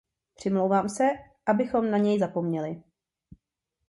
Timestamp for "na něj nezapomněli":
1.91-2.83